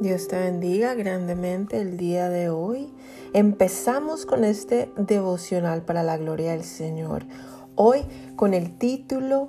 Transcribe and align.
Dios 0.00 0.28
te 0.28 0.38
bendiga 0.38 0.94
grandemente 0.94 1.80
el 1.80 1.96
día 1.96 2.28
de 2.28 2.50
hoy. 2.50 2.94
Empezamos 3.32 4.26
con 4.26 4.44
este 4.44 4.92
devocional 4.96 5.82
para 5.82 6.04
la 6.04 6.16
gloria 6.16 6.52
del 6.52 6.62
Señor. 6.62 7.26
Hoy 7.74 8.04
con 8.36 8.54
el 8.54 8.78
título 8.78 9.48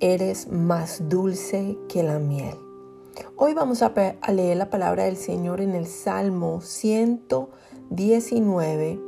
Eres 0.00 0.48
más 0.48 1.10
dulce 1.10 1.76
que 1.90 2.02
la 2.02 2.18
miel. 2.18 2.54
Hoy 3.36 3.52
vamos 3.52 3.82
a, 3.82 3.92
leer 4.32 4.56
la 4.56 4.70
palabra 4.70 5.04
del 5.04 5.18
Señor 5.18 5.60
en 5.60 5.74
el 5.74 5.86
Salmo 5.86 6.62
119, 6.62 8.98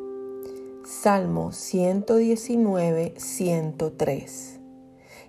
Salmo 0.84 1.52
119, 1.52 3.14
103, 3.16 4.60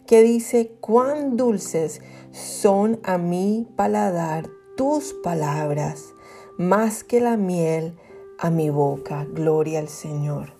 que 0.06 0.22
dice, 0.22 0.76
cuán 0.82 1.38
dulces 1.38 2.02
son 2.34 3.00
a 3.04 3.18
mi 3.18 3.66
paladar 3.78 4.59
tus 4.80 5.12
palabras, 5.12 6.14
más 6.58 7.04
que 7.04 7.20
la 7.20 7.36
miel 7.36 8.00
a 8.40 8.50
mi 8.50 8.70
boca. 8.70 9.28
Gloria 9.30 9.80
al 9.80 9.90
Señor. 9.90 10.54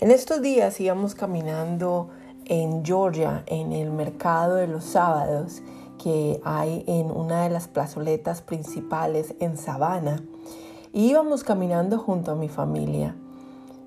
En 0.00 0.10
estos 0.10 0.40
días 0.40 0.80
íbamos 0.80 1.14
caminando 1.14 2.08
en 2.46 2.82
Georgia, 2.86 3.42
en 3.44 3.74
el 3.74 3.90
mercado 3.90 4.54
de 4.54 4.66
los 4.66 4.84
sábados 4.84 5.60
que 6.02 6.40
hay 6.42 6.84
en 6.86 7.10
una 7.10 7.42
de 7.42 7.50
las 7.50 7.68
plazoletas 7.68 8.40
principales 8.40 9.34
en 9.40 9.58
Savannah. 9.58 10.22
íbamos 10.94 11.44
caminando 11.44 11.98
junto 11.98 12.30
a 12.30 12.36
mi 12.36 12.48
familia, 12.48 13.14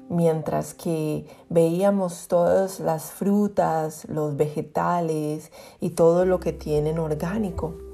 mientras 0.08 0.76
que 0.76 1.26
veíamos 1.50 2.28
todas 2.28 2.80
las 2.80 3.10
frutas, 3.10 4.06
los 4.08 4.38
vegetales 4.38 5.52
y 5.82 5.90
todo 5.90 6.26
lo 6.26 6.40
que 6.40 6.54
tienen 6.54 7.00
orgánico. 7.00 7.87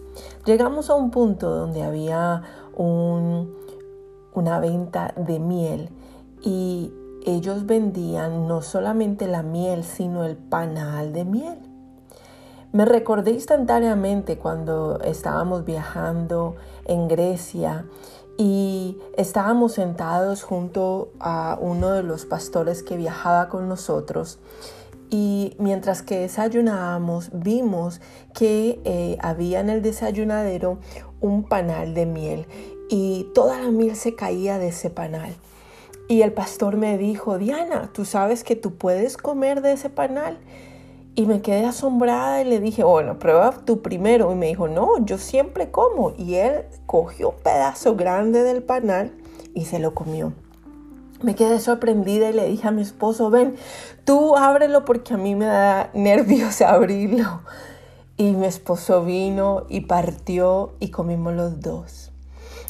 Llegamos 0.45 0.90
a 0.90 0.95
un 0.95 1.12
punto 1.12 1.50
donde 1.50 1.83
había 1.83 2.42
una 2.78 4.59
venta 4.59 5.14
de 5.16 5.39
miel 5.39 5.89
y 6.42 6.92
ellos 7.25 7.66
vendían 7.66 8.47
no 8.47 8.61
solamente 8.61 9.28
la 9.28 9.44
miel, 9.44 9.83
sino 9.83 10.23
el 10.25 10.36
panal 10.36 11.14
de 11.14 11.25
miel. 11.25 11.59
Me 12.73 12.86
recordé 12.86 13.31
instantáneamente 13.31 14.38
cuando 14.39 15.00
estábamos 15.02 15.64
viajando 15.64 16.55
en 16.86 17.08
Grecia 17.08 17.86
y 18.36 18.98
estábamos 19.16 19.73
sentados 19.73 20.42
junto 20.42 21.11
a 21.20 21.58
uno 21.61 21.92
de 21.92 22.02
los 22.02 22.25
pastores 22.25 22.81
que 22.81 22.98
viajaba 22.98 23.48
con 23.48 23.70
nosotros 23.70 24.39
y 25.14 25.56
mientras 25.59 26.02
que 26.02 26.17
desayunábamos 26.17 27.30
vimos 27.33 28.02
que 28.33 28.81
eh, 28.83 29.16
había 29.22 29.59
en 29.59 29.70
el 29.70 29.83
desayunadero 29.83 30.80
un 31.22 31.44
panal 31.44 31.94
de 31.94 32.08
miel 32.08 32.47
y 32.89 33.28
toda 33.36 33.61
la 33.61 33.70
miel 33.70 33.95
se 33.95 34.16
caía 34.16 34.58
de 34.58 34.70
ese 34.70 34.89
panal. 34.89 35.36
Y 36.08 36.23
el 36.23 36.33
pastor 36.33 36.78
me 36.78 36.97
dijo, 36.97 37.38
Diana, 37.38 37.92
¿tú 37.94 38.05
sabes 38.05 38.44
que 38.44 38.55
tú 38.55 38.73
puedes 38.75 39.16
comer 39.16 39.61
de 39.61 39.73
ese 39.73 39.92
panal? 39.92 40.39
Y 41.14 41.27
me 41.27 41.44
quedé 41.44 41.64
asombrada 41.66 42.42
y 42.42 42.45
le 42.45 42.59
dije, 42.59 42.83
bueno, 42.83 43.20
prueba 43.20 43.52
tú 43.66 43.83
primero. 43.83 44.31
Y 44.31 44.36
me 44.36 44.48
dijo, 44.48 44.67
no, 44.67 45.05
yo 45.05 45.20
siempre 45.20 45.70
como. 45.70 46.14
Y 46.17 46.36
él 46.36 46.66
cogió 46.88 47.30
un 47.30 47.38
pedazo 47.38 47.95
grande 47.95 48.42
del 48.42 48.64
panal 48.64 49.14
y 49.53 49.66
se 49.66 49.77
lo 49.77 49.94
comió. 49.94 50.33
Me 51.24 51.36
quedé 51.36 51.60
sorprendida 51.60 52.30
y 52.30 52.34
le 52.34 52.48
dije 52.48 52.68
a 52.68 52.72
mi 52.72 52.82
esposo, 52.82 53.30
ven, 53.30 53.56
tú 54.04 54.36
ábrelo 54.36 54.84
porque 54.84 55.14
a 55.14 55.18
mí 55.18 55.36
me 55.36 55.46
da 55.46 55.90
nervios 55.94 56.62
abrirlo. 56.62 57.42
Y 58.18 58.34
mi 58.34 58.46
esposo 58.46 59.04
vino 59.04 59.66
y 59.70 59.82
partió 59.82 60.74
y 60.80 60.90
comimos 60.90 61.34
los 61.34 61.62
dos. 61.62 62.12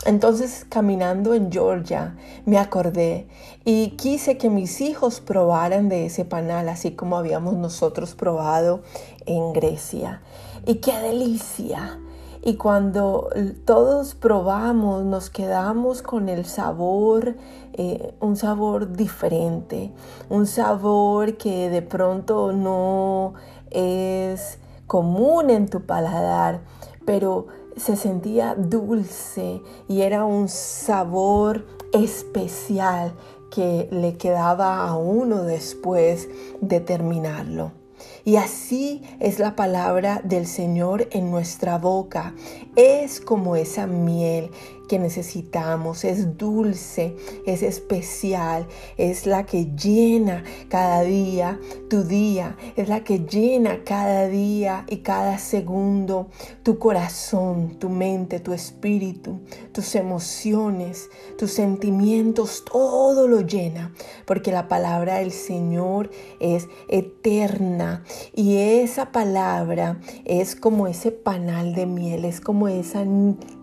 Entonces, 0.06 0.66
caminando 0.70 1.34
en 1.34 1.52
Georgia, 1.52 2.16
me 2.46 2.58
acordé 2.58 3.28
y 3.66 3.92
quise 3.92 4.38
que 4.38 4.50
mis 4.50 4.81
hijos 4.81 5.19
probaran 5.19 5.90
de 5.90 6.06
ese 6.06 6.24
panal, 6.24 6.69
así 6.69 6.92
como 6.92 7.18
habíamos 7.18 7.56
nosotros 7.56 8.13
probado 8.13 8.84
en 9.25 9.53
Grecia. 9.53 10.22
Y 10.66 10.75
qué 10.75 10.97
delicia. 11.00 12.00
Y 12.46 12.58
cuando 12.58 13.30
todos 13.64 14.16
probamos, 14.16 15.06
nos 15.06 15.30
quedamos 15.30 16.02
con 16.02 16.28
el 16.28 16.44
sabor, 16.44 17.38
eh, 17.72 18.14
un 18.20 18.36
sabor 18.36 18.92
diferente, 18.92 19.94
un 20.30 20.46
sabor 20.46 21.38
que 21.38 21.70
de 21.70 21.81
pronto 21.81 22.52
no 22.52 23.36
es 23.72 24.59
común 24.88 25.52
en 25.52 25.70
tu 25.70 25.86
paladar, 25.86 26.59
pero 27.06 27.48
se 27.78 27.96
sentía 27.96 28.56
dulce 28.56 29.62
y 29.88 30.02
era 30.02 30.25
un 30.25 30.50
sabor 30.50 31.66
especial 31.94 33.14
que 33.50 33.88
le 33.90 34.18
quedaba 34.18 34.86
a 34.86 34.98
uno 34.98 35.44
después 35.44 36.28
de 36.60 36.81
terminarlo. 36.81 37.82
Y 38.25 38.38
así 38.38 39.02
es 39.19 39.40
la 39.40 39.56
palabra 39.56 40.22
del 40.24 40.47
Señor 40.47 41.08
en 41.12 41.31
nuestra 41.31 41.78
boca. 41.78 42.34
Es 42.75 43.19
como 43.19 43.56
esa 43.56 43.88
miel 43.88 44.50
que 44.88 44.99
necesitamos, 44.99 46.03
es 46.03 46.38
dulce, 46.38 47.16
es 47.45 47.63
especial, 47.63 48.67
es 48.97 49.25
la 49.25 49.45
que 49.45 49.71
llena 49.75 50.44
cada 50.69 51.01
día 51.01 51.59
tu 51.89 52.03
día, 52.03 52.57
es 52.75 52.89
la 52.89 53.03
que 53.03 53.19
llena 53.19 53.83
cada 53.83 54.27
día 54.27 54.85
y 54.89 54.97
cada 54.97 55.38
segundo 55.38 56.29
tu 56.63 56.79
corazón, 56.79 57.77
tu 57.79 57.89
mente, 57.89 58.39
tu 58.39 58.53
espíritu, 58.53 59.41
tus 59.71 59.95
emociones, 59.95 61.09
tus 61.38 61.51
sentimientos, 61.51 62.63
todo 62.65 63.27
lo 63.27 63.41
llena, 63.41 63.94
porque 64.25 64.51
la 64.51 64.67
palabra 64.67 65.19
del 65.19 65.31
Señor 65.31 66.09
es 66.39 66.67
eterna 66.88 68.03
y 68.33 68.57
esa 68.57 69.11
palabra 69.11 70.00
es 70.25 70.55
como 70.55 70.88
ese 70.88 71.11
panal 71.11 71.75
de 71.75 71.85
miel, 71.85 72.25
es 72.25 72.41
como 72.41 72.67
esa 72.67 73.05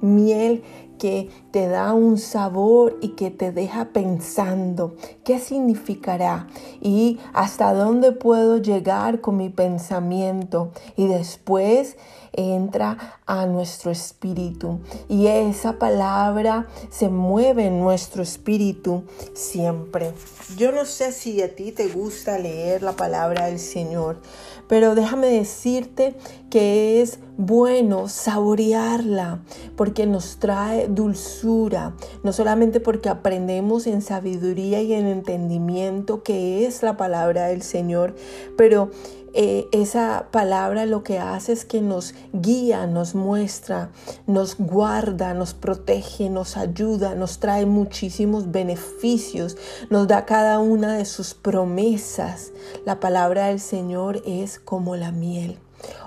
miel 0.00 0.62
que 1.00 1.09
te 1.50 1.68
da 1.68 1.92
un 1.92 2.18
sabor 2.18 2.98
y 3.00 3.10
que 3.10 3.30
te 3.30 3.52
deja 3.52 3.86
pensando 3.86 4.94
qué 5.24 5.38
significará 5.38 6.46
y 6.80 7.18
hasta 7.32 7.72
dónde 7.74 8.12
puedo 8.12 8.58
llegar 8.58 9.20
con 9.20 9.36
mi 9.36 9.48
pensamiento. 9.48 10.70
Y 10.96 11.06
después 11.06 11.96
entra 12.32 13.20
a 13.26 13.46
nuestro 13.46 13.90
espíritu. 13.90 14.80
Y 15.08 15.26
esa 15.26 15.78
palabra 15.78 16.68
se 16.90 17.08
mueve 17.08 17.66
en 17.66 17.80
nuestro 17.80 18.22
espíritu 18.22 19.04
siempre. 19.34 20.12
Yo 20.56 20.72
no 20.72 20.84
sé 20.84 21.12
si 21.12 21.42
a 21.42 21.54
ti 21.54 21.72
te 21.72 21.88
gusta 21.88 22.38
leer 22.38 22.82
la 22.82 22.92
palabra 22.92 23.46
del 23.46 23.58
Señor, 23.58 24.20
pero 24.68 24.94
déjame 24.94 25.28
decirte 25.28 26.16
que 26.50 27.02
es 27.02 27.18
bueno 27.40 28.08
saborearla 28.08 29.40
porque 29.76 30.06
nos 30.06 30.36
trae 30.38 30.88
dulzura, 30.88 31.94
no 32.22 32.32
solamente 32.32 32.80
porque 32.80 33.08
aprendemos 33.08 33.86
en 33.86 34.02
sabiduría 34.02 34.82
y 34.82 34.92
en 34.92 35.06
entendimiento 35.06 36.22
que 36.22 36.66
es 36.66 36.82
la 36.82 36.98
palabra 36.98 37.46
del 37.46 37.62
Señor, 37.62 38.14
pero 38.58 38.90
eh, 39.32 39.68
esa 39.70 40.26
palabra 40.32 40.86
lo 40.86 41.02
que 41.02 41.18
hace 41.18 41.52
es 41.52 41.64
que 41.64 41.80
nos 41.80 42.14
guía, 42.32 42.86
nos 42.86 43.14
muestra, 43.14 43.90
nos 44.26 44.56
guarda, 44.58 45.32
nos 45.32 45.54
protege, 45.54 46.28
nos 46.28 46.56
ayuda, 46.56 47.14
nos 47.14 47.38
trae 47.38 47.64
muchísimos 47.64 48.50
beneficios, 48.50 49.56
nos 49.88 50.08
da 50.08 50.26
cada 50.26 50.58
una 50.58 50.94
de 50.94 51.04
sus 51.04 51.34
promesas. 51.34 52.52
La 52.84 53.00
palabra 53.00 53.46
del 53.46 53.60
Señor 53.60 54.20
es 54.26 54.58
como 54.58 54.96
la 54.96 55.12
miel. 55.12 55.58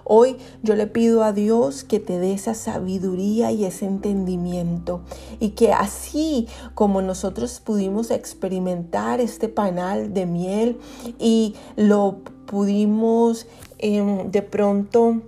Hoy 0.03 0.37
yo 0.61 0.75
le 0.75 0.87
pido 0.87 1.23
a 1.23 1.31
Dios 1.31 1.83
que 1.83 1.99
te 1.99 2.19
dé 2.19 2.33
esa 2.33 2.53
sabiduría 2.53 3.51
y 3.51 3.65
ese 3.65 3.85
entendimiento 3.85 5.01
y 5.39 5.49
que 5.49 5.71
así 5.71 6.47
como 6.75 7.01
nosotros 7.01 7.61
pudimos 7.63 8.11
experimentar 8.11 9.21
este 9.21 9.49
panal 9.49 10.13
de 10.13 10.25
miel 10.25 10.79
y 11.19 11.55
lo 11.75 12.17
pudimos 12.45 13.47
em, 13.79 14.29
de 14.29 14.41
pronto 14.41 15.21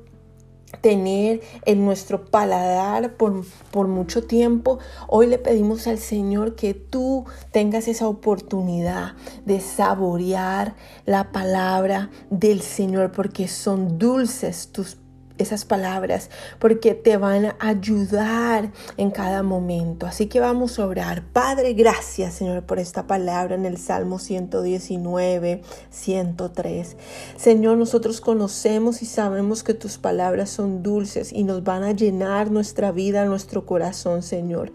tener 0.86 1.42
en 1.66 1.84
nuestro 1.84 2.26
paladar 2.26 3.14
por, 3.14 3.44
por, 3.72 3.88
mucho 3.88 4.26
tiempo, 4.26 4.78
hoy 5.08 5.26
le 5.26 5.40
pedimos 5.40 5.88
al 5.88 5.98
Señor 5.98 6.54
que 6.54 6.76
tú 6.76 7.26
tengas 7.50 7.88
esa 7.88 8.08
oportunidad 8.08 9.14
de 9.46 9.62
saborear 9.62 10.76
la 11.08 11.32
palabra 11.32 12.12
del 12.30 12.62
Señor, 12.62 13.12
porque 13.14 13.48
son 13.48 13.98
dulces 13.98 14.72
tus 14.72 14.96
esas 15.38 15.66
palabras 15.66 16.30
porque 16.60 16.94
te 16.94 17.18
van 17.18 17.46
a 17.46 17.56
ayudar 17.60 18.72
en 18.98 19.12
cada 19.12 19.44
momento. 19.44 20.06
Así 20.06 20.28
que 20.28 20.40
vamos 20.40 20.80
a 20.80 20.86
orar. 20.86 21.24
Padre, 21.34 21.74
gracias 21.74 22.36
Señor 22.36 22.64
por 22.64 22.80
esta 22.80 23.08
palabra 23.08 23.56
en 23.56 23.66
el 23.66 23.78
Salmo 23.78 24.20
119, 24.20 25.62
103. 25.90 26.98
Señor, 27.38 27.78
nosotros 27.78 28.22
conocemos 28.22 29.02
y 29.02 29.06
sabemos 29.06 29.64
que 29.64 29.74
tus 29.74 29.98
palabras 29.98 30.50
son 30.50 30.84
dulces 30.84 31.34
y 31.34 31.44
nos 31.44 31.64
van 31.64 31.84
a 31.84 31.92
llenar 31.92 32.52
nuestra 32.52 32.92
vida, 32.92 33.26
nuestro 33.26 33.66
corazón, 33.66 34.24
Señor. 34.24 34.72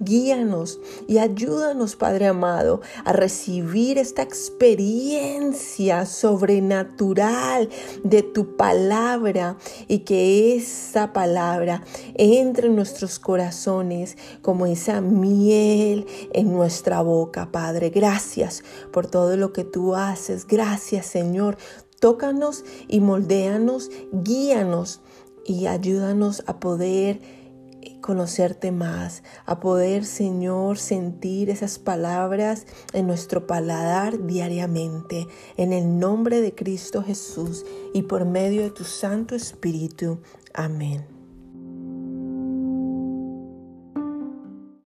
Guíanos 0.00 0.78
y 1.08 1.18
ayúdanos, 1.18 1.96
Padre 1.96 2.26
amado, 2.26 2.80
a 3.04 3.12
recibir 3.12 3.98
esta 3.98 4.22
experiencia 4.22 6.06
sobrenatural 6.06 7.68
de 8.02 8.22
tu 8.22 8.56
palabra 8.56 9.56
y 9.88 10.00
que 10.04 10.56
esa 10.56 11.12
palabra 11.12 11.82
entre 12.14 12.68
en 12.68 12.76
nuestros 12.76 13.18
corazones 13.18 14.16
como 14.42 14.66
esa 14.66 15.00
miel 15.00 16.06
en 16.32 16.52
nuestra 16.52 17.02
boca, 17.02 17.50
Padre. 17.50 17.90
Gracias 17.90 18.62
por 18.92 19.06
todo 19.06 19.36
lo 19.36 19.52
que 19.52 19.64
tú 19.64 19.94
haces. 19.94 20.46
Gracias, 20.46 21.06
Señor. 21.06 21.56
Tócanos 22.00 22.64
y 22.86 23.00
moldéanos, 23.00 23.90
guíanos 24.12 25.00
y 25.46 25.66
ayúdanos 25.66 26.42
a 26.46 26.60
poder 26.60 27.20
conocerte 28.04 28.70
más, 28.70 29.22
a 29.46 29.60
poder, 29.60 30.04
Señor, 30.04 30.76
sentir 30.76 31.48
esas 31.48 31.78
palabras 31.78 32.66
en 32.92 33.06
nuestro 33.06 33.46
paladar 33.46 34.26
diariamente. 34.26 35.26
En 35.56 35.72
el 35.72 35.98
nombre 35.98 36.42
de 36.42 36.54
Cristo 36.54 37.02
Jesús 37.02 37.64
y 37.94 38.02
por 38.02 38.26
medio 38.26 38.60
de 38.60 38.70
tu 38.70 38.84
Santo 38.84 39.34
Espíritu. 39.34 40.18
Amén. 40.52 41.13